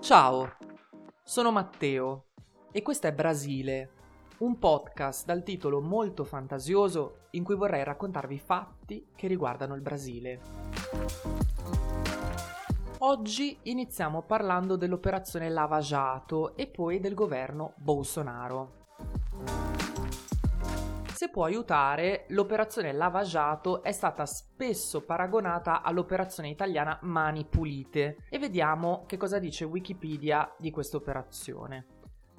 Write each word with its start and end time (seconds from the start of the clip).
Ciao, 0.00 0.56
sono 1.22 1.50
Matteo 1.50 2.26
e 2.70 2.82
questo 2.82 3.06
è 3.06 3.12
Brasile, 3.12 3.90
un 4.38 4.58
podcast 4.58 5.24
dal 5.24 5.42
titolo 5.42 5.80
molto 5.80 6.24
fantasioso 6.24 7.28
in 7.30 7.44
cui 7.44 7.54
vorrei 7.54 7.84
raccontarvi 7.84 8.38
fatti 8.38 9.08
che 9.14 9.26
riguardano 9.26 9.74
il 9.74 9.80
Brasile. 9.80 10.40
Oggi 12.98 13.58
iniziamo 13.62 14.22
parlando 14.22 14.76
dell'operazione 14.76 15.48
Lava 15.48 15.78
Jato 15.80 16.56
e 16.56 16.66
poi 16.66 17.00
del 17.00 17.14
governo 17.14 17.74
Bolsonaro. 17.76 18.83
Se 21.24 21.30
può 21.30 21.46
aiutare, 21.46 22.26
l'operazione 22.28 22.92
Lava 22.92 23.22
Jato 23.22 23.82
è 23.82 23.92
stata 23.92 24.26
spesso 24.26 25.06
paragonata 25.06 25.80
all'operazione 25.80 26.50
italiana 26.50 26.98
Mani 27.00 27.46
Pulite 27.46 28.18
e 28.28 28.38
vediamo 28.38 29.04
che 29.06 29.16
cosa 29.16 29.38
dice 29.38 29.64
Wikipedia 29.64 30.54
di 30.58 30.70
questa 30.70 30.98
operazione. 30.98 31.86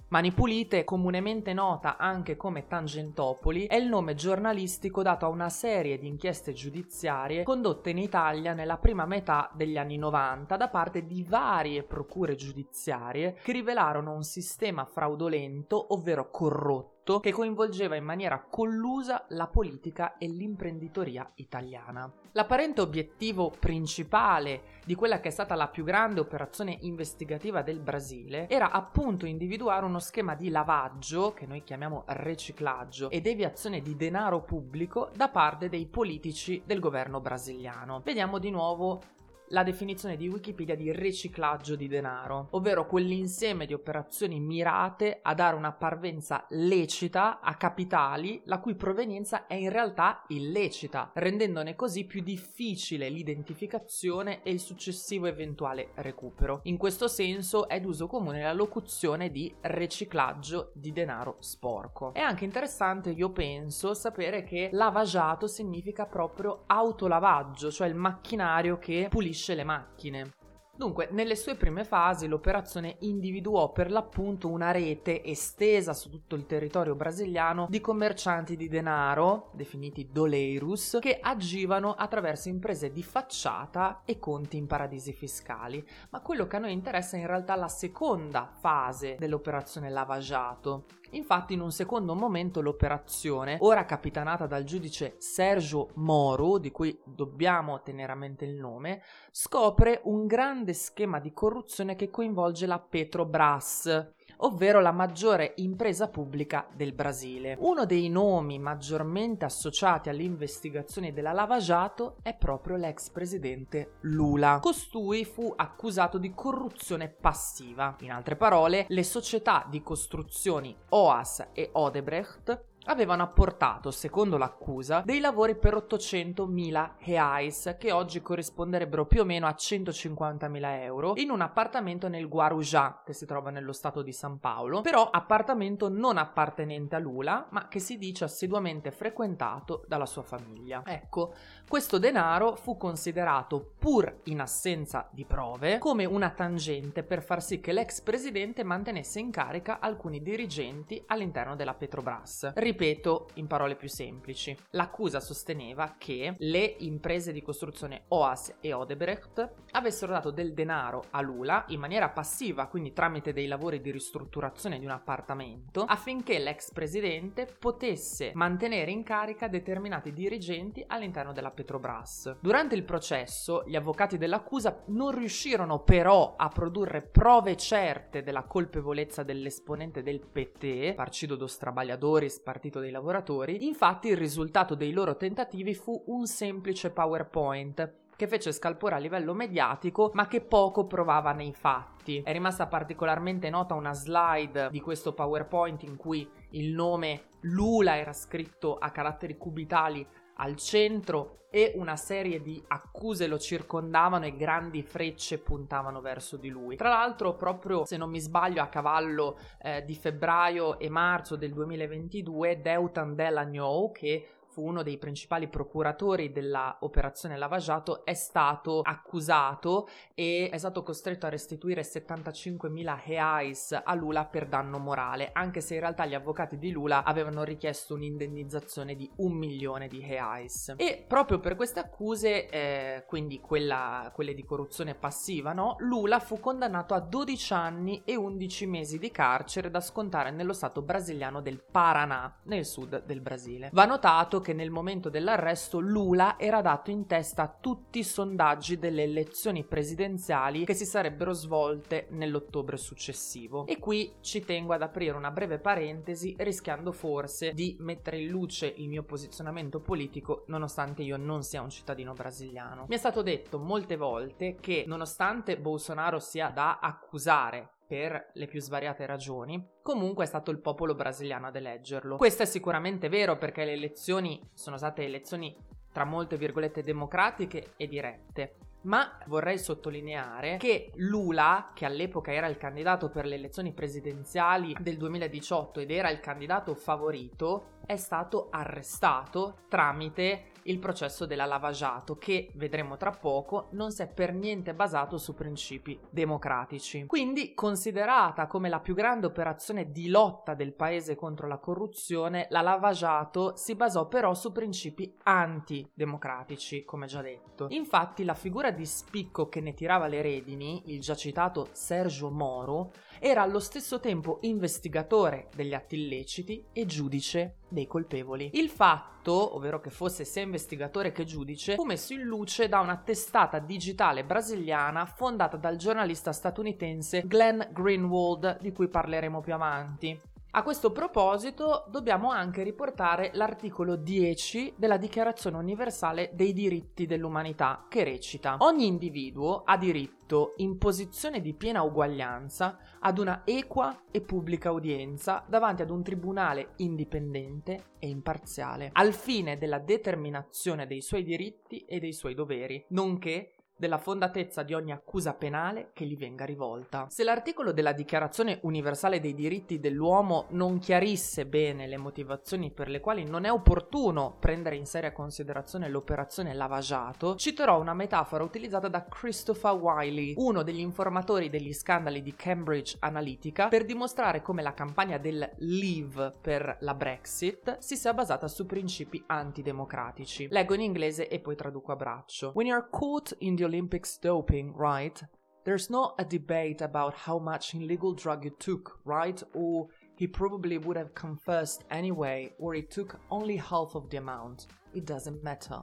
Mani 0.09 0.31
Pulite, 0.33 0.83
comunemente 0.83 1.51
nota 1.51 1.97
anche 1.97 2.37
come 2.37 2.67
Tangentopoli, 2.67 3.65
è 3.65 3.73
il 3.73 3.87
nome 3.87 4.13
giornalistico 4.13 5.01
dato 5.01 5.25
a 5.25 5.29
una 5.29 5.49
serie 5.49 5.97
di 5.97 6.05
inchieste 6.05 6.53
giudiziarie 6.53 7.41
condotte 7.41 7.89
in 7.89 7.97
Italia 7.97 8.53
nella 8.53 8.77
prima 8.77 9.07
metà 9.07 9.49
degli 9.55 9.79
anni 9.79 9.97
90 9.97 10.57
da 10.57 10.69
parte 10.69 11.07
di 11.07 11.23
varie 11.23 11.81
procure 11.81 12.35
giudiziarie 12.35 13.33
che 13.41 13.51
rivelarono 13.51 14.13
un 14.13 14.23
sistema 14.23 14.85
fraudolento, 14.85 15.91
ovvero 15.91 16.29
corrotto 16.29 16.94
che 17.19 17.31
coinvolgeva 17.31 17.95
in 17.95 18.03
maniera 18.03 18.43
collusa 18.49 19.25
la 19.29 19.47
politica 19.47 20.17
e 20.17 20.27
l'imprenditoria 20.27 21.31
italiana. 21.35 22.11
L'apparente 22.31 22.81
obiettivo 22.81 23.53
principale 23.57 24.73
di 24.85 24.95
quella 24.95 25.19
che 25.19 25.29
è 25.29 25.31
stata 25.31 25.55
la 25.55 25.67
più 25.67 25.83
grande 25.83 26.19
operazione 26.19 26.77
investigativa 26.81 27.61
del 27.61 27.79
Brasile 27.79 28.49
era 28.49 28.71
appunto 28.71 29.25
individuare 29.25 29.85
uno 29.85 29.99
schema 29.99 30.35
di 30.35 30.49
lavaggio, 30.49 31.33
che 31.33 31.45
noi 31.45 31.63
chiamiamo 31.63 32.03
riciclaggio, 32.07 33.09
e 33.09 33.21
deviazione 33.21 33.81
di 33.81 33.95
denaro 33.95 34.41
pubblico 34.41 35.11
da 35.15 35.29
parte 35.29 35.69
dei 35.69 35.85
politici 35.85 36.63
del 36.65 36.79
governo 36.79 37.21
brasiliano. 37.21 38.01
Vediamo 38.03 38.39
di 38.39 38.49
nuovo 38.49 39.01
la 39.49 39.63
definizione 39.63 40.17
di 40.17 40.27
Wikipedia 40.27 40.75
di 40.75 40.91
riciclaggio 40.91 41.75
di 41.75 41.87
denaro, 41.87 42.47
ovvero 42.51 42.87
quell'insieme 42.87 43.65
di 43.65 43.73
operazioni 43.73 44.39
mirate 44.39 45.19
a 45.21 45.33
dare 45.33 45.55
una 45.55 45.71
parvenza 45.71 46.45
lecita 46.49 47.39
a 47.39 47.55
capitali 47.55 48.41
la 48.45 48.59
cui 48.59 48.75
provenienza 48.75 49.45
è 49.45 49.53
in 49.53 49.69
realtà 49.69 50.23
illecita, 50.29 51.11
rendendone 51.13 51.75
così 51.75 52.05
più 52.05 52.21
difficile 52.21 53.09
l'identificazione 53.09 54.41
e 54.41 54.51
il 54.51 54.59
successivo 54.59 55.27
eventuale 55.27 55.91
recupero. 55.95 56.61
In 56.63 56.77
questo 56.77 57.07
senso 57.07 57.67
è 57.67 57.79
d'uso 57.79 58.07
comune 58.07 58.41
la 58.41 58.53
locuzione 58.53 59.29
di 59.29 59.53
riciclaggio 59.61 60.71
di 60.73 60.91
denaro 60.91 61.37
sporco. 61.39 62.13
È 62.13 62.19
anche 62.19 62.45
interessante, 62.45 63.11
io 63.11 63.29
penso, 63.29 63.93
sapere 63.93 64.43
che 64.43 64.69
lavagiato 64.71 65.47
significa 65.47 66.05
proprio 66.05 66.63
autolavaggio, 66.65 67.69
cioè 67.69 67.87
il 67.87 67.95
macchinario 67.95 68.77
che 68.79 69.07
pulisce 69.09 69.34
pulisce 69.35 69.53
le 69.53 69.63
macchine. 69.65 70.33
Dunque, 70.77 71.07
nelle 71.11 71.37
sue 71.37 71.55
prime 71.55 71.85
fasi 71.85 72.27
l'operazione 72.27 72.97
individuò 72.99 73.71
per 73.71 73.89
l'appunto 73.89 74.49
una 74.49 74.71
rete 74.71 75.23
estesa 75.23 75.93
su 75.93 76.09
tutto 76.09 76.35
il 76.35 76.45
territorio 76.45 76.95
brasiliano 76.95 77.67
di 77.69 77.79
commercianti 77.79 78.57
di 78.57 78.67
denaro, 78.67 79.51
definiti 79.53 80.09
doleiros, 80.11 80.97
che 80.99 81.19
agivano 81.21 81.93
attraverso 81.93 82.49
imprese 82.49 82.91
di 82.91 83.03
facciata 83.03 84.01
e 84.03 84.19
conti 84.19 84.57
in 84.57 84.67
paradisi 84.67 85.13
fiscali. 85.13 85.85
Ma 86.09 86.19
quello 86.19 86.45
che 86.45 86.57
a 86.57 86.59
noi 86.59 86.73
interessa 86.73 87.15
è 87.15 87.21
in 87.21 87.27
realtà 87.27 87.55
la 87.55 87.69
seconda 87.69 88.45
fase 88.59 89.15
dell'operazione 89.17 89.89
lavagiato, 89.89 90.87
Infatti 91.11 91.53
in 91.53 91.61
un 91.61 91.71
secondo 91.71 92.15
momento 92.15 92.61
l'operazione, 92.61 93.57
ora 93.61 93.85
capitanata 93.85 94.47
dal 94.47 94.63
giudice 94.63 95.15
Sergio 95.19 95.89
Moro, 95.95 96.57
di 96.57 96.71
cui 96.71 96.97
dobbiamo 97.03 97.81
tenere 97.81 98.11
a 98.11 98.15
mente 98.15 98.45
il 98.45 98.55
nome, 98.55 99.01
scopre 99.31 100.01
un 100.05 100.25
grande 100.25 100.73
schema 100.73 101.19
di 101.19 101.33
corruzione 101.33 101.95
che 101.95 102.09
coinvolge 102.09 102.65
la 102.65 102.79
Petrobras, 102.79 104.13
ovvero 104.37 104.79
la 104.79 104.91
maggiore 104.91 105.53
impresa 105.57 106.07
pubblica 106.07 106.67
del 106.73 106.93
Brasile. 106.93 107.55
Uno 107.59 107.85
dei 107.85 108.09
nomi 108.09 108.59
maggiormente 108.59 109.45
associati 109.45 110.09
alle 110.09 110.23
investigazioni 110.23 111.13
della 111.13 111.31
Lava 111.31 111.57
Jato 111.57 112.17
è 112.21 112.35
proprio 112.35 112.75
l'ex 112.75 113.09
presidente 113.09 113.97
Lula. 114.01 114.59
Costui 114.61 115.25
fu 115.25 115.53
accusato 115.55 116.17
di 116.17 116.33
corruzione 116.33 117.09
passiva. 117.09 117.95
In 118.01 118.11
altre 118.11 118.35
parole, 118.35 118.85
le 118.89 119.03
società 119.03 119.65
di 119.69 119.81
costruzioni 119.81 120.75
OAS 120.89 121.49
e 121.53 121.69
Odebrecht 121.71 122.73
avevano 122.85 123.23
apportato, 123.23 123.91
secondo 123.91 124.37
l'accusa, 124.37 125.01
dei 125.05 125.19
lavori 125.19 125.55
per 125.55 125.75
800.000 125.75 126.91
reais, 127.05 127.75
che 127.79 127.91
oggi 127.91 128.21
corrisponderebbero 128.21 129.05
più 129.05 129.21
o 129.21 129.25
meno 129.25 129.47
a 129.47 129.55
150.000 129.57 130.81
euro, 130.81 131.13
in 131.15 131.29
un 131.29 131.41
appartamento 131.41 132.07
nel 132.07 132.27
Guarujá, 132.27 133.01
che 133.05 133.13
si 133.13 133.25
trova 133.25 133.49
nello 133.49 133.73
stato 133.73 134.01
di 134.01 134.11
San 134.11 134.39
Paolo, 134.39 134.81
però 134.81 135.09
appartamento 135.09 135.89
non 135.89 136.17
appartenente 136.17 136.95
a 136.95 136.99
Lula, 136.99 137.47
ma 137.51 137.67
che 137.67 137.79
si 137.79 137.97
dice 137.97 138.23
assiduamente 138.23 138.91
frequentato 138.91 139.83
dalla 139.87 140.05
sua 140.05 140.23
famiglia. 140.23 140.81
Ecco, 140.85 141.33
questo 141.67 141.97
denaro 141.97 142.55
fu 142.55 142.77
considerato, 142.77 143.73
pur 143.77 144.21
in 144.25 144.41
assenza 144.41 145.07
di 145.11 145.25
prove, 145.25 145.77
come 145.79 146.05
una 146.05 146.29
tangente 146.29 147.03
per 147.03 147.23
far 147.23 147.41
sì 147.41 147.59
che 147.59 147.71
l'ex 147.71 148.01
presidente 148.01 148.63
mantenesse 148.63 149.19
in 149.19 149.31
carica 149.31 149.79
alcuni 149.79 150.21
dirigenti 150.21 151.01
all'interno 151.07 151.55
della 151.55 151.73
Petrobras. 151.73 152.53
Ripeto 152.75 153.29
in 153.35 153.47
parole 153.47 153.77
più 153.77 153.87
semplici. 153.87 154.53
L'accusa 154.71 155.21
sosteneva 155.21 155.95
che 155.97 156.35
le 156.39 156.75
imprese 156.79 157.31
di 157.31 157.41
costruzione 157.41 158.03
OAS 158.09 158.55
e 158.59 158.73
Odebrecht 158.73 159.49
avessero 159.71 160.11
dato 160.11 160.29
del 160.29 160.53
denaro 160.53 161.05
a 161.11 161.21
Lula 161.21 161.63
in 161.69 161.79
maniera 161.79 162.09
passiva, 162.09 162.67
quindi 162.67 162.91
tramite 162.91 163.31
dei 163.31 163.47
lavori 163.47 163.79
di 163.79 163.91
ristrutturazione 163.91 164.77
di 164.77 164.83
un 164.83 164.91
appartamento, 164.91 165.85
affinché 165.85 166.37
l'ex 166.37 166.73
presidente 166.73 167.45
potesse 167.45 168.33
mantenere 168.35 168.91
in 168.91 169.03
carica 169.03 169.47
determinati 169.47 170.11
dirigenti 170.11 170.83
all'interno 170.85 171.31
della 171.31 171.51
Petrobras. 171.51 172.39
Durante 172.41 172.75
il 172.75 172.83
processo, 172.83 173.63
gli 173.65 173.77
avvocati 173.77 174.17
dell'accusa 174.17 174.83
non 174.87 175.11
riuscirono 175.11 175.79
però 175.79 176.35
a 176.35 176.49
produrre 176.49 177.03
prove 177.03 177.55
certe 177.55 178.21
della 178.21 178.43
colpevolezza 178.43 179.23
dell'esponente 179.23 180.03
del 180.03 180.19
PT, 180.19 180.93
Partido 180.93 181.37
dos 181.37 181.55
Trabalhadores, 181.55 182.41
Partito 182.41 182.63
Partito 182.65 182.79
dei 182.79 182.89
Lavoratori, 182.89 183.67
infatti 183.67 184.07
il 184.07 184.17
risultato 184.17 184.73
dei 184.73 184.91
loro 184.91 185.17
tentativi 185.17 185.75
fu 185.75 186.01
un 186.07 186.25
semplice 186.25 186.89
PowerPoint 186.89 187.93
che 188.15 188.27
fece 188.27 188.51
scalpore 188.51 188.95
a 188.95 188.97
livello 188.97 189.35
mediatico 189.35 190.09
ma 190.15 190.25
che 190.25 190.41
poco 190.41 190.87
provava 190.87 191.31
nei 191.31 191.53
fatti. 191.53 192.23
È 192.23 192.31
rimasta 192.31 192.65
particolarmente 192.65 193.51
nota 193.51 193.75
una 193.75 193.93
slide 193.93 194.69
di 194.71 194.81
questo 194.81 195.13
PowerPoint 195.13 195.83
in 195.83 195.95
cui 195.95 196.27
il 196.51 196.73
nome 196.73 197.25
Lula 197.41 197.97
era 197.97 198.13
scritto 198.13 198.77
a 198.77 198.89
caratteri 198.89 199.37
cubitali 199.37 200.07
al 200.35 200.55
centro 200.57 201.45
e 201.55 201.71
una 201.75 201.95
serie 201.95 202.41
di 202.41 202.61
accuse 202.67 203.27
lo 203.27 203.39
circondavano 203.39 204.25
e 204.25 204.35
grandi 204.35 204.83
frecce 204.83 205.37
puntavano 205.37 206.01
verso 206.01 206.35
di 206.35 206.49
lui. 206.49 206.75
Tra 206.75 206.89
l'altro, 206.89 207.35
proprio 207.35 207.85
se 207.85 207.95
non 207.95 208.09
mi 208.09 208.19
sbaglio, 208.19 208.61
a 208.61 208.67
cavallo 208.67 209.39
eh, 209.61 209.85
di 209.85 209.95
febbraio 209.95 210.77
e 210.79 210.89
marzo 210.89 211.37
del 211.37 211.53
2022, 211.53 212.59
Deutan 212.59 213.15
Delagno, 213.15 213.89
che 213.93 214.27
fu 214.55 214.65
uno 214.65 214.83
dei 214.83 214.97
principali 214.97 215.49
procuratori 215.49 216.31
dell'operazione 216.31 217.37
Lavagiato, 217.37 218.05
è 218.05 218.13
stato 218.13 218.79
accusato 218.79 219.89
e 220.13 220.47
è 220.49 220.57
stato 220.57 220.81
costretto 220.81 221.25
a 221.25 221.29
restituire 221.29 221.81
75.000 221.81 223.01
reais 223.05 223.77
a 223.83 223.93
Lula 223.95 224.23
per 224.23 224.47
danno 224.47 224.77
morale, 224.77 225.31
anche 225.33 225.59
se 225.59 225.73
in 225.73 225.81
realtà 225.81 226.05
gli 226.05 226.13
avvocati 226.13 226.57
di 226.57 226.71
Lula 226.71 227.03
avevano 227.03 227.43
richiesto 227.43 227.95
un'indennizzazione 227.95 228.95
di 228.95 229.11
un 229.17 229.33
milione 229.33 229.89
di 229.89 229.99
reais. 229.99 230.75
E 230.77 231.03
proprio 231.05 231.39
per 231.39 231.57
queste 231.57 231.81
accuse, 231.81 232.47
eh, 232.47 233.03
quindi 233.07 233.41
quella, 233.41 234.09
quelle 234.13 234.33
di 234.33 234.45
corruzione 234.45 234.95
passiva, 234.95 235.51
no? 235.51 235.75
Lula 235.79 236.19
fu 236.19 236.39
condannato 236.39 236.93
a 236.93 237.01
12 237.01 237.51
anni 237.53 238.03
e 238.05 238.15
11 238.15 238.67
mesi 238.67 238.99
di 238.99 239.11
carcere 239.11 239.69
da 239.69 239.81
scontare 239.81 240.31
nello 240.31 240.53
stato 240.53 240.81
brasiliano 240.81 241.41
del 241.41 241.61
Paraná, 241.61 242.39
nel 242.43 242.65
sud 242.65 243.03
del 243.03 243.19
Brasile. 243.19 243.69
Va 243.73 243.83
notato 243.83 244.43
che 244.45 244.53
nel 244.53 244.69
momento 244.69 245.09
dell'arresto 245.09 245.79
Lula 245.79 246.37
era 246.37 246.61
dato 246.61 246.91
in 246.91 247.07
testa 247.07 247.41
a 247.41 247.57
tutti 247.59 247.97
i 247.97 248.03
sondaggi 248.03 248.77
delle 248.77 249.01
elezioni 249.01 249.63
presidenziali 249.63 250.65
che 250.65 250.75
si 250.75 250.85
sarebbero 250.85 251.33
svolte 251.33 252.05
nell'ottobre 252.11 252.77
successivo. 252.77 253.65
E 253.65 253.79
qui 253.79 254.13
ci 254.21 254.45
tengo 254.45 254.73
ad 254.73 254.83
aprire 254.83 255.17
una 255.17 255.31
breve 255.31 255.57
parentesi 255.57 256.35
rischiando 256.37 256.91
forse 256.91 257.53
di 257.53 257.75
mettere 257.79 258.19
in 258.19 258.29
luce 258.29 258.67
il 258.67 258.87
mio 258.87 259.01
posizionamento 259.01 259.79
politico 259.79 260.43
nonostante 260.47 261.01
io 261.01 261.17
non 261.17 261.41
sia 261.41 261.63
un 261.63 261.71
cittadino 261.71 262.13
brasiliano. 262.13 262.85
Mi 262.87 262.93
è 262.93 262.99
stato 262.99 263.23
detto 263.23 263.57
molte 263.57 263.95
volte 263.95 264.57
che 264.61 264.83
nonostante 264.85 265.57
Bolsonaro 265.57 266.19
sia 266.19 266.49
da 266.49 266.77
accusare 266.77 267.74
per 267.87 268.31
le 268.33 268.47
più 268.47 268.59
svariate 268.59 269.05
ragioni, 269.05 269.63
comunque 269.81 270.23
è 270.23 270.27
stato 270.27 270.51
il 270.51 270.59
popolo 270.59 270.95
brasiliano 270.95 271.47
ad 271.47 271.55
eleggerlo. 271.55 272.17
Questo 272.17 272.43
è 272.43 272.45
sicuramente 272.45 273.09
vero 273.09 273.37
perché 273.37 273.65
le 273.65 273.73
elezioni 273.73 274.41
sono 274.53 274.77
state 274.77 275.03
elezioni 275.03 275.55
tra 275.91 276.03
molte 276.03 276.35
virgolette 276.35 276.83
democratiche 276.83 277.73
e 277.77 277.87
dirette. 277.87 278.55
Ma 278.81 279.17
vorrei 279.27 279.57
sottolineare 279.57 280.57
che 280.57 280.91
Lula, 280.95 281.71
che 281.73 281.85
all'epoca 281.85 282.31
era 282.31 282.47
il 282.47 282.57
candidato 282.57 283.09
per 283.09 283.25
le 283.25 283.35
elezioni 283.35 283.73
presidenziali 283.73 284.75
del 284.79 284.97
2018 284.97 285.79
ed 285.79 285.89
era 285.89 286.09
il 286.09 286.19
candidato 286.19 286.75
favorito, 286.75 287.77
è 287.85 287.95
stato 287.95 288.49
arrestato 288.51 289.59
tramite 289.69 290.51
il 290.67 290.79
processo 290.79 291.25
della 291.25 291.45
lavagiato 291.45 292.17
che, 292.17 292.51
vedremo 292.55 292.97
tra 292.97 293.11
poco, 293.11 293.69
non 293.71 293.91
si 293.91 294.01
è 294.01 294.07
per 294.07 294.33
niente 294.33 294.73
basato 294.73 295.17
su 295.17 295.33
principi 295.33 295.99
democratici. 296.09 297.05
Quindi, 297.05 297.53
considerata 297.53 298.47
come 298.47 298.69
la 298.69 298.79
più 298.79 298.93
grande 298.93 299.27
operazione 299.27 299.91
di 299.91 300.07
lotta 300.07 300.53
del 300.53 300.73
paese 300.73 301.15
contro 301.15 301.47
la 301.47 301.57
corruzione, 301.57 302.47
la 302.49 302.61
lavagiato 302.61 303.55
si 303.55 303.75
basò 303.75 304.07
però 304.07 304.33
su 304.33 304.51
principi 304.51 305.15
antidemocratici, 305.23 306.83
come 306.83 307.05
già 307.07 307.21
detto. 307.21 307.67
Infatti, 307.69 308.23
la 308.23 308.33
figura 308.33 308.71
di 308.71 308.85
spicco 308.85 309.47
che 309.47 309.61
ne 309.61 309.73
tirava 309.73 310.07
le 310.07 310.21
redini, 310.21 310.83
il 310.87 310.99
già 310.99 311.15
citato 311.15 311.69
Sergio 311.71 312.31
Moro, 312.31 312.91
era 313.27 313.41
allo 313.41 313.59
stesso 313.59 313.99
tempo 313.99 314.37
investigatore 314.41 315.47
degli 315.55 315.73
atti 315.73 315.95
illeciti 315.95 316.63
e 316.71 316.85
giudice 316.85 317.55
dei 317.67 317.87
colpevoli. 317.87 318.51
Il 318.53 318.69
fatto, 318.69 319.55
ovvero 319.55 319.79
che 319.81 319.89
fosse 319.89 320.23
sia 320.25 320.43
investigatore 320.43 321.11
che 321.11 321.23
giudice, 321.23 321.73
fu 321.73 321.85
messo 321.85 322.13
in 322.13 322.21
luce 322.21 322.69
da 322.69 322.81
una 322.81 322.97
testata 322.97 323.57
digitale 323.57 324.23
brasiliana 324.23 325.07
fondata 325.07 325.57
dal 325.57 325.75
giornalista 325.75 326.31
statunitense 326.31 327.23
Glenn 327.25 327.61
Greenwald, 327.71 328.59
di 328.61 328.71
cui 328.71 328.89
parleremo 328.89 329.41
più 329.41 329.55
avanti. 329.55 330.21
A 330.57 330.63
questo 330.63 330.93
proposito 330.93 331.83
dobbiamo 331.89 332.29
anche 332.29 332.63
riportare 332.63 333.31
l'articolo 333.33 333.97
10 333.97 334.75
della 334.77 334.95
Dichiarazione 334.95 335.57
universale 335.57 336.29
dei 336.31 336.53
diritti 336.53 337.05
dell'umanità 337.05 337.87
che 337.89 338.05
recita 338.05 338.55
Ogni 338.59 338.87
individuo 338.87 339.63
ha 339.65 339.75
diritto 339.75 340.53
in 340.57 340.77
posizione 340.77 341.41
di 341.41 341.53
piena 341.55 341.81
uguaglianza 341.81 342.77
ad 343.01 343.17
una 343.17 343.41
equa 343.43 344.03
e 344.09 344.21
pubblica 344.21 344.71
udienza 344.71 345.43
davanti 345.45 345.81
ad 345.81 345.89
un 345.89 346.01
tribunale 346.01 346.69
indipendente 346.77 347.87
e 347.99 348.07
imparziale, 348.07 348.91
al 348.93 349.11
fine 349.11 349.57
della 349.57 349.79
determinazione 349.79 350.87
dei 350.87 351.01
suoi 351.01 351.25
diritti 351.25 351.79
e 351.79 351.99
dei 351.99 352.13
suoi 352.13 352.33
doveri, 352.33 352.81
nonché 352.91 353.55
della 353.77 353.97
fondatezza 353.97 354.63
di 354.63 354.73
ogni 354.73 354.91
accusa 354.91 355.33
penale 355.33 355.89
che 355.93 356.05
gli 356.05 356.17
venga 356.17 356.45
rivolta. 356.45 357.07
Se 357.09 357.23
l'articolo 357.23 357.71
della 357.71 357.91
Dichiarazione 357.91 358.59
universale 358.63 359.19
dei 359.19 359.33
diritti 359.33 359.79
dell'uomo 359.79 360.45
non 360.49 360.79
chiarisse 360.79 361.45
bene 361.45 361.87
le 361.87 361.97
motivazioni 361.97 362.71
per 362.71 362.89
le 362.89 362.99
quali 362.99 363.25
non 363.25 363.45
è 363.45 363.51
opportuno 363.51 364.37
prendere 364.39 364.75
in 364.75 364.85
seria 364.85 365.11
considerazione 365.11 365.89
l'operazione 365.89 366.53
lavagiato, 366.53 367.35
citerò 367.35 367.79
una 367.79 367.93
metafora 367.93 368.43
utilizzata 368.43 368.87
da 368.87 369.05
Christopher 369.05 369.73
Wiley, 369.73 370.33
uno 370.37 370.63
degli 370.63 370.79
informatori 370.79 371.49
degli 371.49 371.73
scandali 371.73 372.21
di 372.21 372.35
Cambridge 372.35 372.97
Analytica, 372.99 373.67
per 373.67 373.85
dimostrare 373.85 374.41
come 374.41 374.61
la 374.61 374.73
campagna 374.73 375.17
del 375.17 375.49
Leave 375.57 376.33
per 376.41 376.77
la 376.81 376.93
Brexit 376.93 377.77
si 377.79 377.95
sia 377.95 378.13
basata 378.13 378.47
su 378.47 378.65
principi 378.65 379.23
antidemocratici. 379.27 380.47
Leggo 380.49 380.73
in 380.73 380.81
inglese 380.81 381.27
e 381.27 381.39
poi 381.39 381.55
traduco 381.55 381.91
a 381.91 381.95
braccio. 381.95 382.51
When 382.53 382.67
you're 382.67 382.87
caught 382.89 383.35
in 383.39 383.55
the 383.55 383.64
Olympics 383.65 384.17
doping, 384.17 384.73
right? 384.73 385.21
There's 385.65 385.89
not 385.89 386.15
a 386.19 386.23
debate 386.25 386.81
about 386.81 387.15
how 387.15 387.39
much 387.39 387.73
illegal 387.73 388.13
drug 388.13 388.45
you 388.45 388.51
took, 388.59 388.99
right? 389.03 389.41
Or 389.53 389.87
he 390.15 390.27
probably 390.27 390.77
would 390.77 390.95
have 390.95 391.15
confessed 391.15 391.83
anyway, 391.89 392.53
or 392.59 392.73
he 392.75 392.83
took 392.83 393.19
only 393.31 393.57
half 393.57 393.95
of 393.95 394.09
the 394.09 394.17
amount. 394.17 394.67
It 394.93 395.05
doesn't 395.05 395.43
matter. 395.43 395.79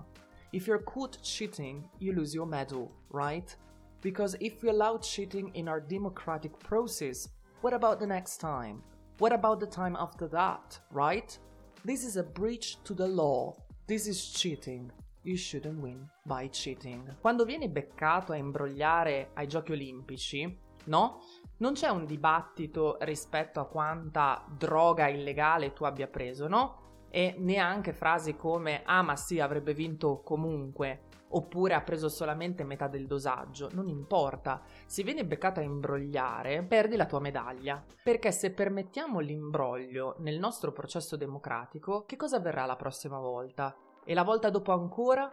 If 0.53 0.67
you're 0.67 0.79
caught 0.79 1.21
cheating, 1.23 1.89
you 1.99 2.13
lose 2.13 2.35
your 2.35 2.47
medal, 2.47 2.93
right? 3.11 3.55
Because 4.01 4.37
if 4.41 4.63
we 4.63 4.69
allow 4.69 4.99
cheating 4.99 5.51
in 5.55 5.69
our 5.69 5.81
democratic 5.81 6.59
process, 6.61 7.29
what 7.61 7.73
about 7.73 8.01
the 8.01 8.07
next 8.07 8.39
time? 8.39 8.83
What 9.19 9.33
about 9.33 9.61
the 9.61 9.67
time 9.67 9.97
after 9.99 10.29
that, 10.29 10.79
right? 10.91 11.37
This 11.85 12.05
is 12.05 12.17
a 12.17 12.23
breach 12.23 12.83
to 12.85 12.95
the 12.95 13.07
law. 13.07 13.57
This 13.87 14.07
is 14.07 14.31
cheating. 14.31 14.91
You 15.23 15.37
shouldn't 15.37 15.81
win 15.81 16.09
by 16.25 16.49
cheating. 16.49 17.19
Quando 17.21 17.45
vieni 17.45 17.69
beccato 17.69 18.33
a 18.33 18.37
imbrogliare 18.37 19.31
ai 19.35 19.47
giochi 19.47 19.73
olimpici, 19.73 20.59
no? 20.87 21.21
Non 21.59 21.75
c'è 21.75 21.89
un 21.89 22.05
dibattito 22.05 22.97
rispetto 23.01 23.61
a 23.61 23.67
quanta 23.67 24.45
droga 24.49 25.09
illegale 25.09 25.73
tu 25.73 25.85
abbia 25.85 26.09
preso, 26.09 26.49
no? 26.49 27.07
E 27.09 27.37
neanche 27.39 27.93
frasi 27.93 28.35
come 28.35 28.83
ah 28.85 29.03
ma 29.03 29.15
sì 29.17 29.39
avrebbe 29.39 29.75
vinto 29.75 30.23
comunque 30.23 31.05
oppure 31.35 31.75
ha 31.75 31.83
preso 31.83 32.09
solamente 32.09 32.65
metà 32.65 32.89
del 32.89 33.07
dosaggio, 33.07 33.69
non 33.73 33.89
importa. 33.89 34.61
Se 34.87 35.03
vieni 35.03 35.25
beccato 35.25 35.61
a 35.61 35.63
imbrogliare, 35.63 36.63
perdi 36.65 36.97
la 36.97 37.07
tua 37.07 37.21
medaglia. 37.21 37.83
Perché 38.03 38.33
se 38.33 38.53
permettiamo 38.53 39.21
l'imbroglio 39.21 40.17
nel 40.19 40.39
nostro 40.39 40.73
processo 40.73 41.17
democratico, 41.17 42.05
che 42.05 42.17
cosa 42.17 42.37
avverrà 42.37 42.67
la 42.67 42.77
prossima 42.77 43.19
volta? 43.19 43.75
E 44.05 44.15
la 44.15 44.25
volta 44.25 44.51
dopo 44.51 44.73
ancora? 44.73 45.31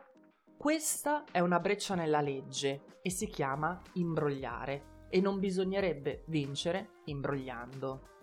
Questa 0.55 1.23
è 1.31 1.39
una 1.39 1.59
breccia 1.59 1.95
nella 1.95 2.21
legge 2.21 2.99
e 3.01 3.09
si 3.09 3.27
chiama 3.27 3.81
imbrogliare 3.93 5.07
e 5.09 5.19
non 5.21 5.39
bisognerebbe 5.39 6.23
vincere 6.27 7.01
imbrogliando. 7.05 8.18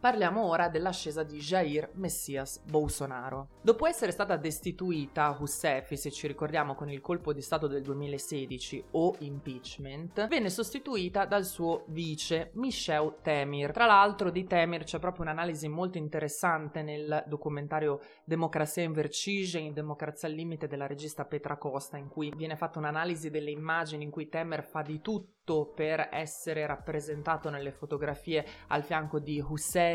Parliamo 0.00 0.44
ora 0.44 0.68
dell'ascesa 0.68 1.24
di 1.24 1.38
Jair 1.38 1.90
Messias 1.94 2.60
Bolsonaro. 2.60 3.48
Dopo 3.60 3.84
essere 3.84 4.12
stata 4.12 4.36
destituita 4.36 5.34
Rousseff, 5.36 5.92
se 5.94 6.12
ci 6.12 6.28
ricordiamo 6.28 6.76
con 6.76 6.88
il 6.88 7.00
colpo 7.00 7.32
di 7.32 7.42
Stato 7.42 7.66
del 7.66 7.82
2016 7.82 8.84
o 8.92 9.16
impeachment, 9.18 10.28
venne 10.28 10.50
sostituita 10.50 11.24
dal 11.24 11.44
suo 11.44 11.82
vice 11.88 12.52
Michel 12.54 13.16
Temir. 13.22 13.72
Tra 13.72 13.86
l'altro 13.86 14.30
di 14.30 14.44
Temir 14.44 14.84
c'è 14.84 15.00
proprio 15.00 15.22
un'analisi 15.22 15.66
molto 15.66 15.98
interessante 15.98 16.82
nel 16.82 17.24
documentario 17.26 17.98
Democrazia 18.22 18.84
in 18.84 18.92
Vertige, 18.92 19.58
in 19.58 19.72
Democrazia 19.72 20.28
al 20.28 20.34
limite 20.34 20.68
della 20.68 20.86
regista 20.86 21.24
Petra 21.24 21.56
Costa, 21.56 21.96
in 21.96 22.06
cui 22.06 22.32
viene 22.36 22.54
fatta 22.54 22.78
un'analisi 22.78 23.30
delle 23.30 23.50
immagini 23.50 24.04
in 24.04 24.10
cui 24.10 24.28
Temer 24.28 24.62
fa 24.62 24.82
di 24.82 25.00
tutto 25.00 25.72
per 25.74 26.08
essere 26.12 26.66
rappresentato 26.66 27.48
nelle 27.48 27.72
fotografie 27.72 28.44
al 28.68 28.84
fianco 28.84 29.18
di 29.18 29.40
Hussefi, 29.40 29.86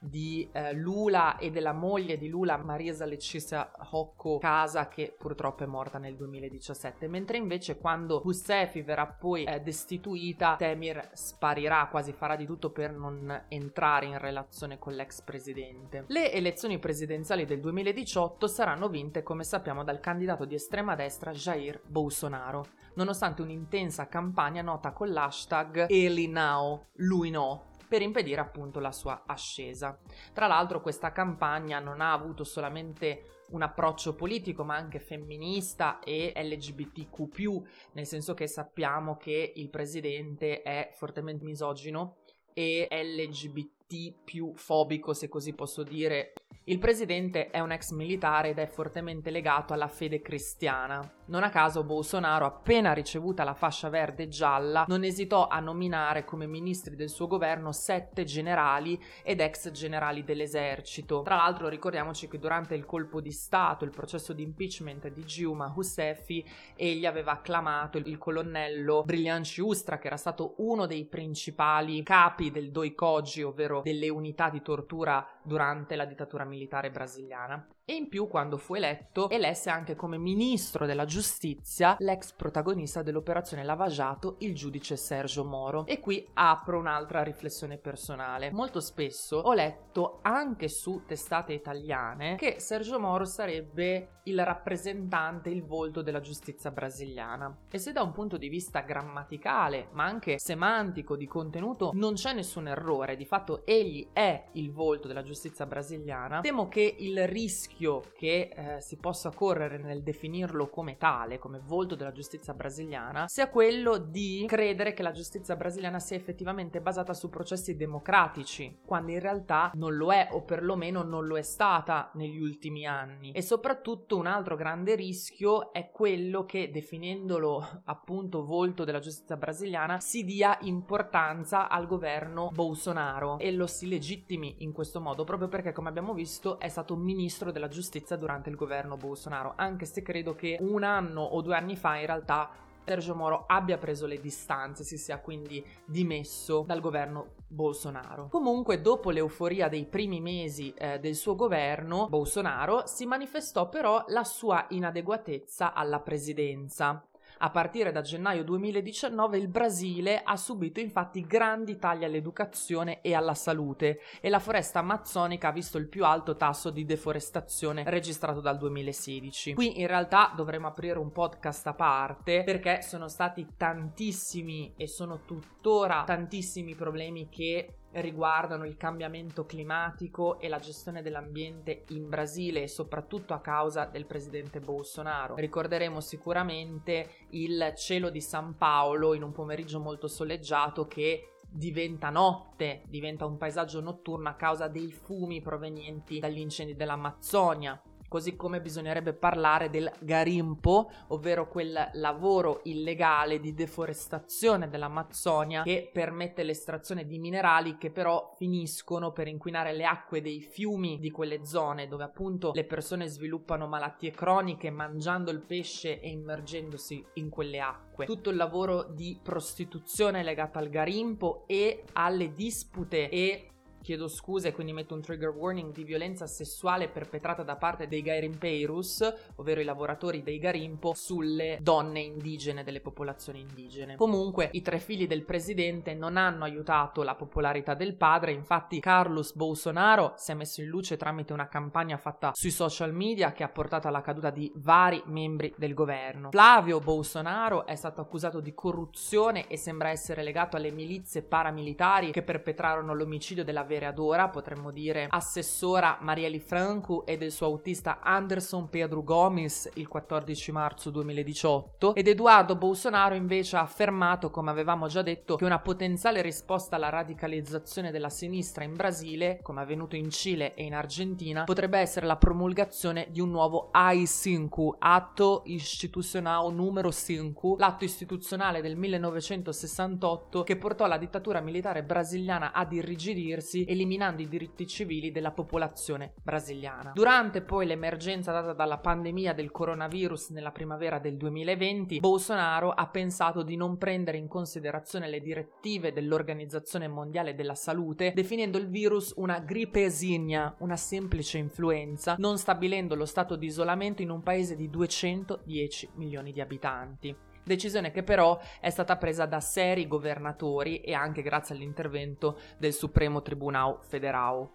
di 0.00 0.48
eh, 0.52 0.72
Lula 0.72 1.36
e 1.36 1.50
della 1.50 1.72
moglie 1.72 2.16
di 2.16 2.28
Lula, 2.28 2.56
Marisa 2.56 3.04
Letizia 3.04 3.70
Hocco 3.90 4.38
Casa, 4.38 4.88
che 4.88 5.14
purtroppo 5.16 5.64
è 5.64 5.66
morta 5.66 5.98
nel 5.98 6.16
2017. 6.16 7.08
Mentre 7.08 7.36
invece 7.36 7.78
quando 7.78 8.22
Hussefi 8.24 8.82
verrà 8.82 9.06
poi 9.06 9.44
eh, 9.44 9.60
destituita, 9.60 10.56
Temir 10.56 11.10
sparirà, 11.12 11.88
quasi 11.90 12.12
farà 12.12 12.36
di 12.36 12.46
tutto 12.46 12.70
per 12.70 12.92
non 12.92 13.44
entrare 13.48 14.06
in 14.06 14.18
relazione 14.18 14.78
con 14.78 14.94
l'ex 14.94 15.20
presidente. 15.22 16.04
Le 16.08 16.32
elezioni 16.32 16.78
presidenziali 16.78 17.44
del 17.44 17.60
2018 17.60 18.46
saranno 18.46 18.88
vinte, 18.88 19.22
come 19.22 19.44
sappiamo, 19.44 19.84
dal 19.84 20.00
candidato 20.00 20.44
di 20.44 20.54
estrema 20.54 20.94
destra 20.94 21.32
Jair 21.32 21.80
Bolsonaro 21.84 22.78
nonostante 22.98 23.42
un'intensa 23.42 24.08
campagna 24.08 24.60
nota 24.60 24.90
con 24.90 25.10
l'hashtag 25.10 25.86
Elinao, 25.88 26.88
lui 26.96 27.30
no, 27.30 27.66
per 27.88 28.02
impedire 28.02 28.40
appunto 28.40 28.78
la 28.78 28.92
sua 28.92 29.24
ascesa. 29.26 29.98
Tra 30.32 30.46
l'altro 30.46 30.80
questa 30.80 31.10
campagna 31.10 31.80
non 31.80 32.00
ha 32.00 32.12
avuto 32.12 32.44
solamente 32.44 33.44
un 33.50 33.62
approccio 33.62 34.14
politico 34.14 34.62
ma 34.62 34.76
anche 34.76 35.00
femminista 35.00 36.00
e 36.00 36.32
LGBTQ, 36.36 37.92
nel 37.92 38.06
senso 38.06 38.34
che 38.34 38.46
sappiamo 38.46 39.16
che 39.16 39.52
il 39.56 39.70
presidente 39.70 40.62
è 40.62 40.90
fortemente 40.92 41.44
misogino 41.44 42.18
e 42.52 42.88
LGBT 42.90 43.77
Più 44.22 44.52
fobico, 44.54 45.14
se 45.14 45.30
così 45.30 45.54
posso 45.54 45.82
dire. 45.82 46.34
Il 46.64 46.78
presidente 46.78 47.48
è 47.48 47.60
un 47.60 47.72
ex 47.72 47.92
militare 47.92 48.50
ed 48.50 48.58
è 48.58 48.66
fortemente 48.66 49.30
legato 49.30 49.72
alla 49.72 49.88
fede 49.88 50.20
cristiana. 50.20 51.00
Non 51.28 51.42
a 51.42 51.48
caso 51.48 51.82
Bolsonaro, 51.82 52.44
appena 52.44 52.92
ricevuta 52.92 53.42
la 53.42 53.54
fascia 53.54 53.88
verde 53.88 54.24
e 54.24 54.28
gialla, 54.28 54.84
non 54.86 55.02
esitò 55.02 55.48
a 55.48 55.60
nominare 55.60 56.26
come 56.26 56.46
ministri 56.46 56.94
del 56.94 57.08
suo 57.08 57.26
governo 57.26 57.72
sette 57.72 58.24
generali 58.24 59.02
ed 59.22 59.40
ex 59.40 59.70
generali 59.70 60.24
dell'esercito. 60.24 61.22
Tra 61.22 61.36
l'altro 61.36 61.68
ricordiamoci 61.68 62.28
che 62.28 62.38
durante 62.38 62.74
il 62.74 62.84
colpo 62.84 63.22
di 63.22 63.32
Stato, 63.32 63.86
il 63.86 63.90
processo 63.90 64.34
di 64.34 64.42
impeachment 64.42 65.08
di 65.08 65.24
Giuma 65.24 65.72
Hussefi, 65.74 66.46
egli 66.76 67.06
aveva 67.06 67.32
acclamato 67.32 67.96
il 67.96 68.18
colonnello 68.18 69.04
Briglianci 69.04 69.62
Ustra, 69.62 69.98
che 69.98 70.08
era 70.08 70.18
stato 70.18 70.54
uno 70.58 70.84
dei 70.84 71.06
principali 71.06 72.02
capi 72.02 72.50
del 72.50 72.70
Doi 72.70 72.94
Koji, 72.94 73.42
ovvero 73.42 73.77
delle 73.82 74.08
unità 74.08 74.50
di 74.50 74.62
tortura 74.62 75.26
durante 75.48 75.96
la 75.96 76.04
dittatura 76.04 76.44
militare 76.44 76.90
brasiliana. 76.90 77.66
E 77.84 77.94
in 77.94 78.08
più, 78.08 78.28
quando 78.28 78.58
fu 78.58 78.74
eletto, 78.74 79.30
elesse 79.30 79.70
anche 79.70 79.96
come 79.96 80.18
ministro 80.18 80.84
della 80.84 81.06
giustizia 81.06 81.96
l'ex 82.00 82.32
protagonista 82.32 83.00
dell'operazione 83.00 83.64
Lavagiato, 83.64 84.36
il 84.40 84.54
giudice 84.54 84.96
Sergio 84.96 85.42
Moro. 85.42 85.86
E 85.86 85.98
qui 85.98 86.28
apro 86.34 86.78
un'altra 86.78 87.22
riflessione 87.22 87.78
personale. 87.78 88.52
Molto 88.52 88.80
spesso 88.80 89.38
ho 89.38 89.54
letto 89.54 90.18
anche 90.20 90.68
su 90.68 91.04
testate 91.06 91.54
italiane 91.54 92.36
che 92.36 92.60
Sergio 92.60 93.00
Moro 93.00 93.24
sarebbe 93.24 94.16
il 94.24 94.44
rappresentante, 94.44 95.48
il 95.48 95.64
volto 95.64 96.02
della 96.02 96.20
giustizia 96.20 96.70
brasiliana. 96.70 97.56
E 97.70 97.78
se 97.78 97.92
da 97.92 98.02
un 98.02 98.12
punto 98.12 98.36
di 98.36 98.48
vista 98.48 98.80
grammaticale, 98.80 99.88
ma 99.92 100.04
anche 100.04 100.38
semantico, 100.38 101.16
di 101.16 101.26
contenuto, 101.26 101.92
non 101.94 102.12
c'è 102.12 102.34
nessun 102.34 102.68
errore, 102.68 103.16
di 103.16 103.24
fatto 103.24 103.64
egli 103.64 104.08
è 104.12 104.48
il 104.52 104.70
volto 104.72 105.08
della 105.08 105.22
giustizia 105.22 105.36
brasiliana, 105.66 106.40
temo 106.40 106.68
che 106.68 106.96
il 106.98 107.26
rischio 107.28 108.02
che 108.16 108.50
eh, 108.54 108.80
si 108.80 108.96
possa 108.96 109.30
correre 109.30 109.78
nel 109.78 110.02
definirlo 110.02 110.68
come 110.68 110.96
tale, 110.96 111.38
come 111.38 111.60
volto 111.64 111.94
della 111.94 112.12
giustizia 112.12 112.54
brasiliana, 112.54 113.26
sia 113.28 113.48
quello 113.48 113.98
di 113.98 114.44
credere 114.46 114.92
che 114.92 115.02
la 115.02 115.12
giustizia 115.12 115.56
brasiliana 115.56 115.98
sia 115.98 116.16
effettivamente 116.16 116.80
basata 116.80 117.14
su 117.14 117.28
processi 117.28 117.76
democratici, 117.76 118.78
quando 118.84 119.12
in 119.12 119.20
realtà 119.20 119.70
non 119.74 119.96
lo 119.96 120.12
è 120.12 120.28
o 120.32 120.42
perlomeno 120.42 121.02
non 121.02 121.26
lo 121.26 121.36
è 121.36 121.42
stata 121.42 122.10
negli 122.14 122.40
ultimi 122.40 122.86
anni. 122.86 123.32
E 123.32 123.42
soprattutto 123.42 124.16
un 124.16 124.26
altro 124.26 124.56
grande 124.56 124.94
rischio 124.94 125.72
è 125.72 125.90
quello 125.90 126.44
che 126.44 126.70
definendolo 126.70 127.82
appunto 127.84 128.44
volto 128.44 128.84
della 128.84 128.98
giustizia 128.98 129.36
brasiliana 129.36 130.00
si 130.00 130.24
dia 130.24 130.58
importanza 130.62 131.68
al 131.68 131.86
governo 131.86 132.50
Bolsonaro 132.52 133.38
e 133.38 133.52
lo 133.52 133.66
si 133.66 133.88
legittimi 133.88 134.56
in 134.58 134.72
questo 134.72 135.00
modo 135.00 135.24
proprio 135.28 135.48
perché 135.48 135.72
come 135.72 135.90
abbiamo 135.90 136.14
visto 136.14 136.58
è 136.58 136.70
stato 136.70 136.96
ministro 136.96 137.52
della 137.52 137.68
giustizia 137.68 138.16
durante 138.16 138.48
il 138.48 138.56
governo 138.56 138.96
Bolsonaro, 138.96 139.52
anche 139.56 139.84
se 139.84 140.00
credo 140.00 140.34
che 140.34 140.56
un 140.58 140.82
anno 140.82 141.20
o 141.20 141.42
due 141.42 141.54
anni 141.54 141.76
fa 141.76 141.96
in 141.96 142.06
realtà 142.06 142.48
Sergio 142.82 143.14
Moro 143.14 143.44
abbia 143.46 143.76
preso 143.76 144.06
le 144.06 144.18
distanze, 144.18 144.84
si 144.84 144.96
sia 144.96 145.18
quindi 145.18 145.62
dimesso 145.84 146.64
dal 146.66 146.80
governo 146.80 147.34
Bolsonaro. 147.46 148.28
Comunque, 148.30 148.80
dopo 148.80 149.10
l'euforia 149.10 149.68
dei 149.68 149.84
primi 149.84 150.22
mesi 150.22 150.72
eh, 150.72 150.98
del 150.98 151.14
suo 151.14 151.36
governo, 151.36 152.06
Bolsonaro 152.08 152.86
si 152.86 153.04
manifestò 153.04 153.68
però 153.68 154.02
la 154.08 154.24
sua 154.24 154.64
inadeguatezza 154.70 155.74
alla 155.74 156.00
presidenza. 156.00 157.04
A 157.40 157.50
partire 157.50 157.92
da 157.92 158.00
gennaio 158.00 158.42
2019 158.42 159.38
il 159.38 159.46
Brasile 159.46 160.22
ha 160.24 160.36
subito 160.36 160.80
infatti 160.80 161.24
grandi 161.24 161.78
tagli 161.78 162.02
all'educazione 162.02 163.00
e 163.00 163.14
alla 163.14 163.34
salute 163.34 164.00
e 164.20 164.28
la 164.28 164.40
foresta 164.40 164.80
amazzonica 164.80 165.48
ha 165.48 165.52
visto 165.52 165.78
il 165.78 165.86
più 165.86 166.04
alto 166.04 166.36
tasso 166.36 166.70
di 166.70 166.84
deforestazione 166.84 167.84
registrato 167.86 168.40
dal 168.40 168.58
2016. 168.58 169.54
Qui 169.54 169.80
in 169.80 169.86
realtà 169.86 170.32
dovremmo 170.34 170.66
aprire 170.66 170.98
un 170.98 171.12
podcast 171.12 171.68
a 171.68 171.74
parte 171.74 172.42
perché 172.42 172.82
sono 172.82 173.06
stati 173.06 173.46
tantissimi 173.56 174.74
e 174.76 174.88
sono 174.88 175.20
tuttora 175.24 176.02
tantissimi 176.04 176.74
problemi 176.74 177.28
che 177.28 177.77
riguardano 177.92 178.64
il 178.66 178.76
cambiamento 178.76 179.44
climatico 179.44 180.38
e 180.38 180.48
la 180.48 180.58
gestione 180.58 181.02
dell'ambiente 181.02 181.84
in 181.88 182.08
Brasile 182.08 182.68
soprattutto 182.68 183.34
a 183.34 183.40
causa 183.40 183.86
del 183.86 184.06
presidente 184.06 184.60
Bolsonaro. 184.60 185.34
Ricorderemo 185.36 186.00
sicuramente 186.00 187.26
il 187.30 187.72
cielo 187.76 188.10
di 188.10 188.20
San 188.20 188.56
Paolo 188.56 189.14
in 189.14 189.22
un 189.22 189.32
pomeriggio 189.32 189.80
molto 189.80 190.06
soleggiato 190.08 190.86
che 190.86 191.32
diventa 191.50 192.10
notte, 192.10 192.82
diventa 192.86 193.24
un 193.24 193.38
paesaggio 193.38 193.80
notturno 193.80 194.28
a 194.28 194.34
causa 194.34 194.68
dei 194.68 194.92
fumi 194.92 195.40
provenienti 195.40 196.18
dagli 196.18 196.40
incendi 196.40 196.76
dell'Amazzonia 196.76 197.80
così 198.08 198.34
come 198.36 198.60
bisognerebbe 198.60 199.12
parlare 199.12 199.70
del 199.70 199.90
garimpo, 200.00 200.90
ovvero 201.08 201.48
quel 201.48 201.90
lavoro 201.92 202.60
illegale 202.64 203.38
di 203.38 203.54
deforestazione 203.54 204.68
dell'Amazzonia 204.68 205.62
che 205.62 205.90
permette 205.92 206.42
l'estrazione 206.42 207.06
di 207.06 207.18
minerali 207.18 207.76
che 207.76 207.90
però 207.90 208.34
finiscono 208.36 209.12
per 209.12 209.28
inquinare 209.28 209.72
le 209.74 209.84
acque 209.84 210.20
dei 210.20 210.40
fiumi 210.40 210.98
di 210.98 211.10
quelle 211.10 211.44
zone 211.44 211.86
dove 211.86 212.04
appunto 212.04 212.52
le 212.54 212.64
persone 212.64 213.06
sviluppano 213.06 213.66
malattie 213.66 214.10
croniche 214.10 214.70
mangiando 214.70 215.30
il 215.30 215.40
pesce 215.40 216.00
e 216.00 216.08
immergendosi 216.08 217.04
in 217.14 217.28
quelle 217.28 217.60
acque. 217.60 218.06
Tutto 218.06 218.30
il 218.30 218.36
lavoro 218.36 218.84
di 218.84 219.18
prostituzione 219.22 220.22
legato 220.22 220.58
al 220.58 220.68
garimpo 220.68 221.44
e 221.46 221.84
alle 221.92 222.32
dispute 222.32 223.08
e 223.08 223.50
chiedo 223.88 224.06
scuse, 224.06 224.52
quindi 224.52 224.74
metto 224.74 224.92
un 224.92 225.00
trigger 225.00 225.30
warning 225.30 225.72
di 225.72 225.82
violenza 225.82 226.26
sessuale 226.26 226.90
perpetrata 226.90 227.42
da 227.42 227.56
parte 227.56 227.88
dei 227.88 228.02
Garimpeiros, 228.02 229.30
ovvero 229.36 229.62
i 229.62 229.64
lavoratori 229.64 230.22
dei 230.22 230.38
Garimpo, 230.38 230.92
sulle 230.94 231.56
donne 231.62 232.00
indigene 232.00 232.64
delle 232.64 232.82
popolazioni 232.82 233.40
indigene. 233.40 233.96
Comunque, 233.96 234.50
i 234.52 234.60
tre 234.60 234.78
figli 234.78 235.06
del 235.06 235.24
presidente 235.24 235.94
non 235.94 236.18
hanno 236.18 236.44
aiutato 236.44 237.02
la 237.02 237.14
popolarità 237.14 237.72
del 237.72 237.94
padre, 237.94 238.32
infatti 238.32 238.78
Carlos 238.78 239.32
Bolsonaro 239.34 240.12
si 240.18 240.32
è 240.32 240.34
messo 240.34 240.60
in 240.60 240.66
luce 240.66 240.98
tramite 240.98 241.32
una 241.32 241.48
campagna 241.48 241.96
fatta 241.96 242.32
sui 242.34 242.50
social 242.50 242.92
media 242.92 243.32
che 243.32 243.42
ha 243.42 243.48
portato 243.48 243.88
alla 243.88 244.02
caduta 244.02 244.28
di 244.28 244.52
vari 244.56 245.02
membri 245.06 245.54
del 245.56 245.72
governo. 245.72 246.28
Flavio 246.30 246.78
Bolsonaro 246.80 247.64
è 247.64 247.74
stato 247.74 248.02
accusato 248.02 248.40
di 248.40 248.52
corruzione 248.52 249.46
e 249.46 249.56
sembra 249.56 249.88
essere 249.88 250.22
legato 250.22 250.58
alle 250.58 250.72
milizie 250.72 251.22
paramilitari 251.22 252.10
che 252.10 252.22
perpetrarono 252.22 252.92
l'omicidio 252.92 253.44
della 253.44 253.64
vereadora, 253.78 254.28
potremmo 254.28 254.70
dire 254.70 255.06
assessora 255.08 255.98
Marieli 256.00 256.40
Franco 256.40 257.06
e 257.06 257.16
del 257.16 257.30
suo 257.30 257.46
autista 257.46 258.00
Anderson 258.02 258.68
Pedro 258.68 259.02
Gomes 259.02 259.70
il 259.74 259.86
14 259.86 260.52
marzo 260.52 260.90
2018 260.90 261.94
ed 261.94 262.08
Eduardo 262.08 262.56
Bolsonaro 262.56 263.14
invece 263.14 263.56
ha 263.56 263.62
affermato, 263.62 264.30
come 264.30 264.50
avevamo 264.50 264.88
già 264.88 265.02
detto, 265.02 265.36
che 265.36 265.44
una 265.44 265.60
potenziale 265.60 266.20
risposta 266.22 266.76
alla 266.76 266.88
radicalizzazione 266.88 267.90
della 267.90 268.10
sinistra 268.10 268.64
in 268.64 268.74
Brasile, 268.74 269.38
come 269.42 269.60
avvenuto 269.60 269.94
in 269.94 270.10
Cile 270.10 270.54
e 270.54 270.64
in 270.64 270.74
Argentina, 270.74 271.44
potrebbe 271.44 271.78
essere 271.78 272.06
la 272.06 272.16
promulgazione 272.16 273.06
di 273.10 273.20
un 273.20 273.30
nuovo 273.30 273.68
AI-5, 273.72 274.76
atto 274.78 275.42
istituzionale 275.46 276.50
numero 276.50 276.90
5, 276.90 277.56
l'atto 277.58 277.84
istituzionale 277.84 278.60
del 278.60 278.76
1968 278.76 280.42
che 280.42 280.56
portò 280.56 280.86
la 280.86 280.98
dittatura 280.98 281.40
militare 281.40 281.84
brasiliana 281.84 282.52
ad 282.52 282.72
irrigidirsi 282.72 283.57
paesi, 283.58 283.64
eliminando 283.70 284.22
i 284.22 284.28
diritti 284.28 284.66
civili 284.66 285.10
della 285.10 285.32
popolazione 285.32 286.14
brasiliana. 286.22 286.92
Durante 286.94 287.42
poi 287.42 287.66
l'emergenza 287.66 288.32
data 288.32 288.52
dalla 288.52 288.78
pandemia 288.78 289.32
del 289.32 289.50
coronavirus 289.50 290.30
nella 290.30 290.52
primavera 290.52 290.98
del 290.98 291.16
2020, 291.16 292.00
Bolsonaro 292.00 292.70
ha 292.70 292.86
pensato 292.88 293.42
di 293.42 293.56
non 293.56 293.76
prendere 293.78 294.18
in 294.18 294.28
considerazione 294.28 295.08
le 295.08 295.20
direttive 295.20 295.92
dell'Organizzazione 295.92 296.88
Mondiale 296.88 297.34
della 297.34 297.54
Salute, 297.54 298.12
definendo 298.14 298.58
il 298.58 298.68
virus 298.68 299.12
una 299.16 299.40
grippesigna, 299.40 300.54
una 300.58 300.76
semplice 300.76 301.38
influenza, 301.38 302.16
non 302.18 302.38
stabilendo 302.38 302.94
lo 302.94 303.06
stato 303.06 303.36
di 303.36 303.46
isolamento 303.46 304.02
in 304.02 304.10
un 304.10 304.22
paese 304.22 304.56
di 304.56 304.68
210 304.68 305.90
milioni 305.94 306.32
di 306.32 306.40
abitanti 306.40 307.16
decisione 307.48 307.90
che 307.90 308.04
però 308.04 308.38
è 308.60 308.70
stata 308.70 308.96
presa 308.96 309.26
da 309.26 309.40
seri 309.40 309.88
governatori 309.88 310.80
e 310.80 310.94
anche 310.94 311.22
grazie 311.22 311.56
all'intervento 311.56 312.38
del 312.58 312.72
Supremo 312.72 313.22
Tribunale 313.22 313.78
Federale. 313.80 314.50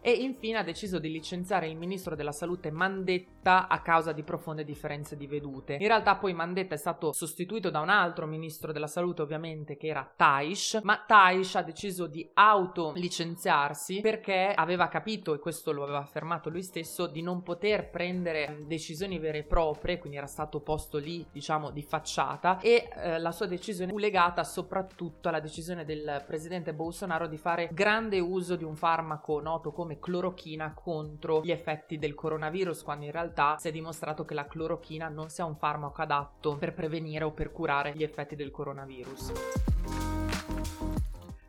E 0.00 0.12
infine 0.12 0.58
ha 0.58 0.62
deciso 0.62 0.98
di 0.98 1.10
licenziare 1.10 1.68
il 1.68 1.76
ministro 1.76 2.14
della 2.14 2.32
salute 2.32 2.70
Mandetta 2.70 3.68
a 3.68 3.80
causa 3.80 4.12
di 4.12 4.22
profonde 4.22 4.64
differenze 4.64 5.16
di 5.16 5.26
vedute. 5.26 5.74
In 5.74 5.86
realtà 5.86 6.16
poi 6.16 6.32
Mandetta 6.32 6.74
è 6.74 6.78
stato 6.78 7.12
sostituito 7.12 7.70
da 7.70 7.80
un 7.80 7.88
altro 7.88 8.26
ministro 8.26 8.72
della 8.72 8.86
salute 8.86 9.22
ovviamente 9.22 9.76
che 9.76 9.88
era 9.88 10.10
Taish, 10.14 10.80
ma 10.82 11.02
Taish 11.06 11.56
ha 11.56 11.62
deciso 11.62 12.06
di 12.06 12.28
autolicenziarsi 12.32 14.00
perché 14.00 14.52
aveva 14.54 14.88
capito, 14.88 15.34
e 15.34 15.38
questo 15.38 15.72
lo 15.72 15.82
aveva 15.82 15.98
affermato 15.98 16.50
lui 16.50 16.62
stesso, 16.62 17.06
di 17.06 17.22
non 17.22 17.42
poter 17.42 17.90
prendere 17.90 18.64
decisioni 18.66 19.18
vere 19.18 19.38
e 19.38 19.44
proprie, 19.44 19.98
quindi 19.98 20.18
era 20.18 20.26
stato 20.26 20.60
posto 20.60 20.98
lì 20.98 21.26
diciamo 21.30 21.70
di 21.70 21.82
facciata 21.82 22.58
e 22.60 22.88
eh, 22.94 23.18
la 23.18 23.32
sua 23.32 23.46
decisione 23.46 23.90
fu 23.90 23.98
legata 23.98 24.44
soprattutto 24.44 25.28
alla 25.28 25.40
decisione 25.40 25.84
del 25.84 26.22
presidente 26.26 26.74
Bolsonaro 26.74 27.26
di 27.26 27.36
fare 27.36 27.68
grande 27.72 28.18
uso 28.20 28.56
di 28.56 28.64
un 28.64 28.76
farmaco 28.76 29.40
noto 29.40 29.72
come 29.88 29.98
clorochina 29.98 30.74
contro 30.74 31.40
gli 31.42 31.50
effetti 31.50 31.98
del 31.98 32.14
coronavirus, 32.14 32.82
quando 32.82 33.06
in 33.06 33.10
realtà 33.10 33.56
si 33.58 33.68
è 33.68 33.72
dimostrato 33.72 34.26
che 34.26 34.34
la 34.34 34.46
clorochina 34.46 35.08
non 35.08 35.30
sia 35.30 35.46
un 35.46 35.56
farmaco 35.56 36.02
adatto 36.02 36.56
per 36.56 36.74
prevenire 36.74 37.24
o 37.24 37.32
per 37.32 37.50
curare 37.50 37.94
gli 37.94 38.02
effetti 38.02 38.36
del 38.36 38.50
coronavirus. 38.50 39.32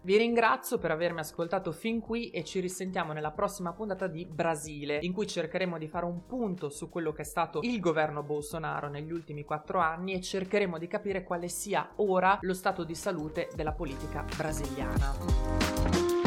Vi 0.01 0.17
ringrazio 0.17 0.77
per 0.77 0.91
avermi 0.91 1.19
ascoltato 1.19 1.74
fin 1.74 2.00
qui 2.00 2.29
e 2.29 2.46
ci 2.46 2.62
risentiamo 2.62 3.12
nella 3.12 3.31
prossima 3.31 3.74
puntata 3.74 4.08
di 4.08 4.25
Brasile, 4.25 5.00
in 5.01 5.12
cui 5.12 5.27
cercheremo 5.27 5.77
di 5.77 5.88
fare 5.89 6.05
un 6.05 6.25
punto 6.25 6.69
su 6.69 6.89
quello 6.89 7.12
che 7.12 7.24
è 7.24 7.25
stato 7.25 7.60
il 7.62 7.79
governo 7.81 8.24
Bolsonaro 8.24 8.88
negli 8.88 9.12
ultimi 9.12 9.43
quattro 9.43 9.79
anni 9.79 10.13
e 10.13 10.22
cercheremo 10.22 10.77
di 10.77 10.88
capire 10.88 11.24
quale 11.24 11.50
sia 11.50 11.91
ora 11.98 12.39
lo 12.41 12.53
stato 12.53 12.86
di 12.86 12.96
salute 12.96 13.50
della 13.53 13.74
politica 13.74 14.25
brasiliana. 14.36 16.18